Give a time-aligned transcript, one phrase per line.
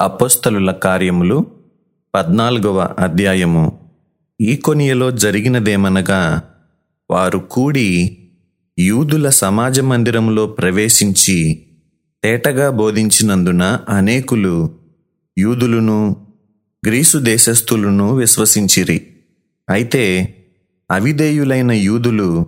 [0.00, 1.46] అపోస్తలుల కార్యములు
[2.14, 3.78] పద్నాలుగవ అధ్యాయము.
[4.40, 6.42] ఈ కొనియలో జరిగినదేమనగా
[7.10, 8.18] వారు కూడి
[8.78, 11.66] యూదుల సమాజ మందిరములో ప్రవేశించి
[12.24, 14.70] తేటగా బోధించినందున అనేకులు
[15.38, 16.16] యూదులను
[16.86, 19.06] గ్రీసు దేశస్థులను విశ్వసించిరి.
[19.70, 20.34] అయితే
[20.90, 22.46] అవిధేయులైన యూదులు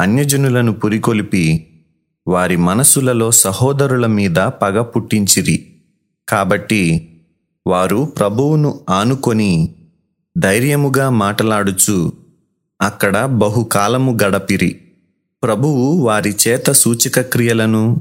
[0.00, 1.66] అన్యజనులను పురికొలిపి
[2.26, 5.75] వారి మనసులలో సహోదరుల మీద పగ పుట్టించిరి.
[6.28, 7.12] కాబట్టి
[7.66, 9.74] వారు ప్రభువును ఆనుకొని
[10.38, 12.12] ధైర్యముగా మాటలాడుచు
[12.80, 14.80] అక్కడ బహుకాలము గడపిరి.
[15.42, 18.00] ప్రభువు వారి చేత సూచక క్రియలను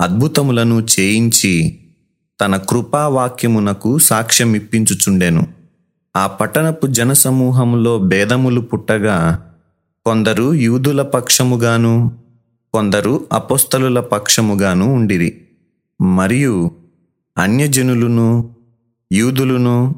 [0.00, 1.78] అద్భుతములను చేయించి
[2.40, 5.46] తన కృపావాక్యమునకు సాక్ష్యమిప్పించుచుండెను.
[6.16, 9.46] ఆ పట్టణపు జనసమూహములో భేదములు పుట్టగా
[10.06, 12.12] కొందరు యూదుల పక్షముగాను
[12.74, 15.42] కొందరు అపోస్తలుల పక్షముగాను ఉండిరి.
[16.00, 16.70] మరియు
[17.38, 18.56] అన్యజనులను
[19.12, 19.94] యూదులను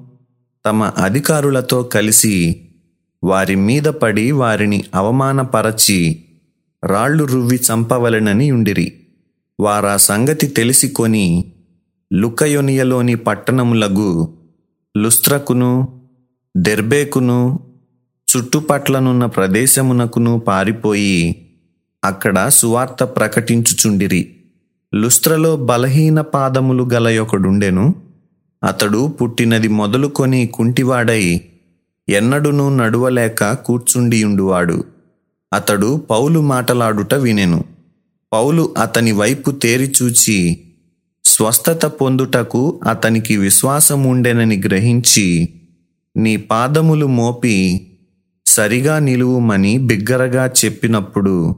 [0.67, 2.69] తమ అధికారులతో కలిసి
[3.25, 6.25] వారి మీద పడి వారిని అవమానపరచి
[6.85, 9.01] రాళ్ళు రువ్వి చంపవలెనని ఉండిరి.
[9.61, 11.53] వారా సంగతి తెలిసికొని
[12.13, 14.39] లుకయొనియలోని పట్టణములగు
[14.97, 16.01] లుస్త్రకును
[16.57, 17.61] దెర్బేకును
[18.37, 21.49] చుట్టుపట్లనున్న ప్రదేశమునకును పారిపోయి
[22.05, 24.38] అక్కడ సువార్త ప్రకటించుచుండిరి.
[24.95, 27.95] లుస్త్రలో బలహీన పాదములు గల ఒకడుండెను.
[28.65, 31.41] అతడు పుట్టినది మొదలుకొని కుంటివాడై
[32.09, 34.85] ఎన్నడునూ నడువలేక కూర్చుండియుండువాడు.
[35.53, 37.65] అతడు పౌలు మాటలాడుట వినెను.
[38.33, 40.61] పౌలు అతని వైపు తేరిచూచి
[41.25, 45.49] స్వస్థత పొందుటకు అతనికి విశ్వాసముండెనని గ్రహించి
[46.17, 47.87] నీ పాదములు మోపి
[48.47, 51.57] సరిగా నిలువుమని బిగ్గరగా చెప్పినప్పుడు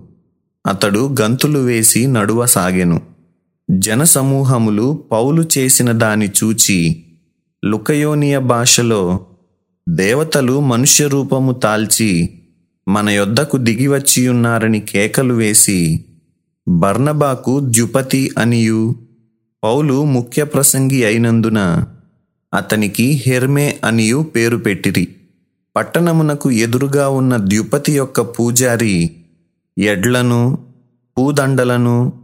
[0.67, 3.01] అతడు గంతులు వేసి నడువసాగెను.
[3.79, 7.07] జనసమూహములు పౌలు చేసిన దాని చూచి
[7.65, 9.21] లుకయోనియ భాషలో
[9.89, 12.31] దేవతలు మనుష్య రూపము తాల్చి
[12.89, 16.05] మన యొద్దకు దిగివచ్చియున్నారని కేకలు వేసి
[16.69, 18.95] బర్నబాకు ద్యుపతి అనియు
[19.65, 21.87] పౌలు ముఖ్య ప్రసంగి అయినందున
[22.55, 25.09] అతనికి హెర్మే అనియు పేరు పెట్టిరి.
[25.77, 29.11] పట్టణమునకు ఎదురుగా ఉన్న ద్యుపతి యొక్క పూజారి
[29.79, 30.59] ఎడ్లను
[31.19, 32.20] పూదండలను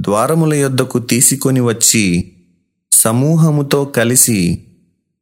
[0.00, 2.32] ద్వారముల యొద్దకు తీసుకొని వచ్చి
[2.92, 4.58] సమూహముతో కలిసి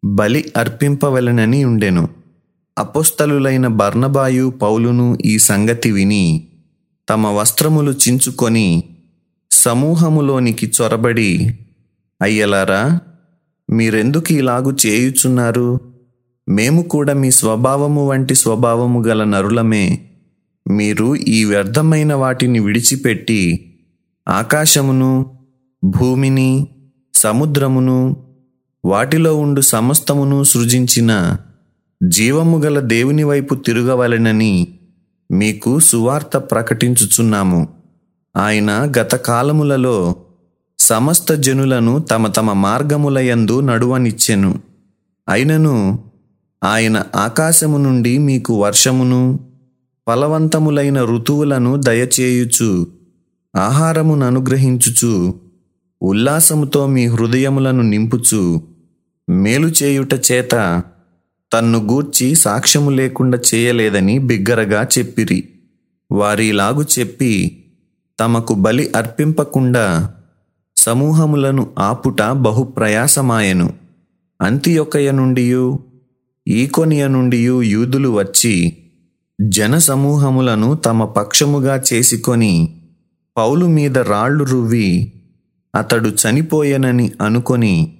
[0.05, 2.09] బలి అర్పింపవలెనని ఉండెను.
[2.78, 6.49] అపోస్తలులైన బర్ణబాయు పౌలును ఈ సంగతి విని
[7.11, 8.84] తమ వస్త్రములు చించుకొని
[9.50, 11.59] సమూహములోనికి చొరబడి
[12.22, 13.00] అయ్యలారా
[13.71, 15.81] మీరెందుకు ఇలాగు చేయుచున్నారు?
[16.49, 20.03] మేము కూడా మీ స్వభావము వంటి స్వభావము గల నరులమే.
[20.69, 23.68] మీరు ఈ వ్యర్థమైన వాటిని విడిచిపెట్టి
[24.31, 25.39] ఆకాశమును
[25.84, 26.69] భూమిని
[27.15, 28.16] సముద్రమును
[28.84, 31.37] వాటిలో ఉండు సమస్తమును సృజించిన
[32.09, 34.69] జీవము గల దేవుని వైపు తిరగవలెనని
[35.33, 37.69] మీకు సువార్త ప్రకటించుచున్నాము.
[38.37, 40.17] ఆయన గత కాలములలో
[40.78, 44.61] సమస్త జనులను తమ తమ మార్గములయందు నడువనిచ్చెను.
[45.28, 45.99] అయినను
[46.65, 49.41] ఆయన ఆకాశము నుండి మీకు వర్షమును
[50.09, 52.98] ఫలవంతములైన ఋతువులను దయచేయుచు
[53.57, 55.35] ఆహారమును అనుగ్రహించుచు
[56.03, 58.63] ఉల్లాసముతో మీ హృదయములను నింపుచు
[59.31, 60.83] మేలు చేయుట చేత
[61.53, 65.49] తన్ను గూర్చి సాక్ష్యము లేకుండా చేయలేదని బిగ్గరగా చెప్పిరి.
[66.13, 67.65] వారిలాగు చెప్పి
[68.21, 70.15] తమకు బలి అర్పింపకుండా
[70.77, 73.73] సమూహములను ఆపుట బహు ప్రయాసమాయెను
[74.41, 75.79] అంతియొకయ నుండియు
[76.49, 78.79] ఈకొనియ నుండియు యూదులు వచ్చి
[79.41, 82.78] జనసమూహములను తమ పక్షముగా చేసుకొని
[83.38, 85.12] పౌలు మీద రాళ్ళు రువ్వి
[85.75, 87.99] అతడు చనిపోయెనని అనుకొని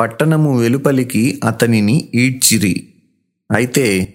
[0.00, 2.88] పట్టణము వెలుపలికి అతనిని ఈడ్చిరి.
[3.52, 4.14] అయితే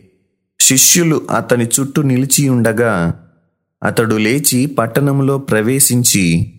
[0.62, 3.20] శిష్యులు అతని చుట్టూ నిలిచియుండగా
[3.84, 6.54] అతడు లేచి పట్టణంలో ప్రవేశించి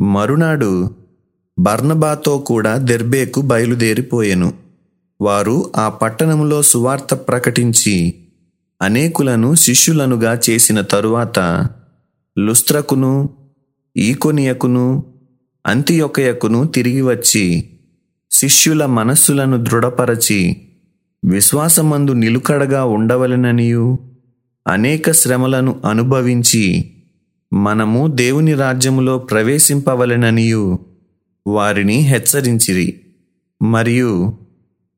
[0.00, 0.90] మరునాడు
[1.58, 4.52] బర్నబాతో కూడా దెర్బేకు బయలుదేరిపోయెను.
[5.20, 8.14] వారు ఆ పట్టణంలో సువార్త ప్రకటించి
[8.82, 11.68] అనేకులను శిష్యులనుగా చేసిన తరువాత
[12.38, 13.28] లుస్త్రకును
[13.96, 15.04] ఈకొనియకును
[15.66, 17.70] అంతియొకయకును తిరిగి వచ్చి
[18.30, 20.56] శిష్యుల మనస్సులను దృఢపరచి
[21.24, 23.98] విశ్వాసమందు నిలుకడగా ఉండవలెననియు.
[24.68, 26.92] అనేక శ్రమలను అనుభవించి
[27.52, 30.78] మనము దేవుని రాజ్యములో ప్రవేశింపవలెననియు.
[31.46, 33.00] వారిని హెచ్చరించిరి.
[33.62, 34.32] మరియు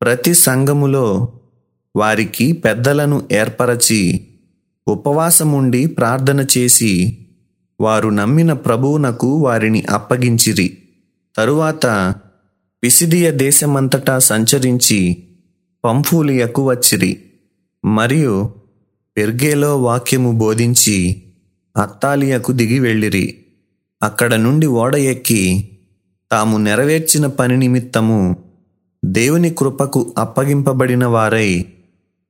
[0.02, 1.32] ప్రతి సంఘములో
[1.96, 4.26] వారికి పెద్దలను ఏర్పరచి
[4.88, 7.18] ఉపవాసముండి ప్రార్థన చేసి
[7.80, 10.78] వారు నమ్మిన ప్రభువునకు వారిని అప్పగించిరి.
[11.36, 12.14] తరువాత
[12.82, 15.16] పిసిదియ దేశమంతటా సంచరించి
[15.84, 17.22] పంఫూలియకు వచ్చిరి.
[17.84, 18.54] మరియు
[19.16, 21.22] పెర్గేలో వాక్యము బోధించి
[21.76, 23.38] అత్తాలియకు దిగి వెళ్ళిరి.
[24.02, 25.68] అక్కడ నుండి ఓడ ఎక్కి
[26.32, 28.36] తాము నెరవేర్చిన పని నిమిత్తము
[29.04, 31.64] దేవుని కృపకు అప్పగింపబడిన వారై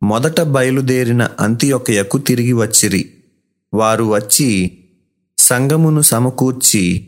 [0.03, 3.11] మొదట బయలుదేరిన అంత్యొకయకు తిరిగి వచ్చిరి.
[3.75, 4.79] వారు వచ్చి
[5.45, 7.07] సంగమును సమకూర్చి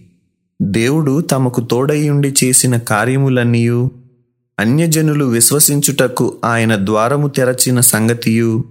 [0.62, 3.90] దేవుడు తమకు తోడయ్యుండి చేసిన కార్యములన్నీయు
[4.58, 8.64] అన్యజనులు విశ్వసించుటకు ఆయన ద్వారము తెరచిన సంగతియు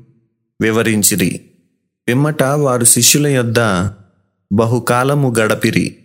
[0.61, 1.41] వివరించిరి.
[2.07, 3.59] పిమ్మట వారు శిష్యుల యొద్ద
[4.51, 5.95] బహుకాలము గడపిరి.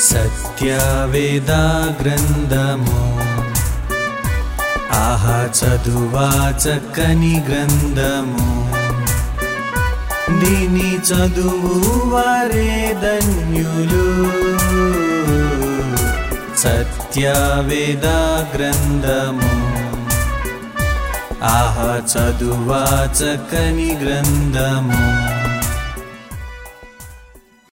[0.00, 1.62] సత్యవేదా
[2.02, 3.00] గ్రంథము
[4.92, 6.28] ఆహా చదువా
[6.64, 8.77] చక్కని గ్రంథము
[10.40, 14.28] దీని చదువు వరే ధన్యులు.
[16.58, 18.06] సత్యవేద
[18.56, 19.68] గ్రంథము.
[21.44, 25.37] ఆహ చదువాచకని గ్రంథము.